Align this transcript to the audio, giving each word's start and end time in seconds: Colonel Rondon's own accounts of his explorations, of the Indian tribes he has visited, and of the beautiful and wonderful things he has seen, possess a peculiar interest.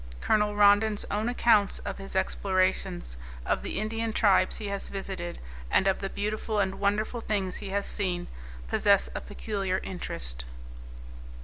Colonel 0.19 0.55
Rondon's 0.55 1.05
own 1.11 1.29
accounts 1.29 1.77
of 1.77 1.99
his 1.99 2.15
explorations, 2.15 3.17
of 3.45 3.61
the 3.61 3.77
Indian 3.79 4.13
tribes 4.13 4.57
he 4.57 4.67
has 4.69 4.87
visited, 4.89 5.37
and 5.69 5.85
of 5.87 5.99
the 5.99 6.09
beautiful 6.09 6.57
and 6.57 6.79
wonderful 6.79 7.21
things 7.21 7.57
he 7.57 7.69
has 7.69 7.85
seen, 7.85 8.25
possess 8.67 9.09
a 9.13 9.21
peculiar 9.21 9.79
interest. 9.83 10.43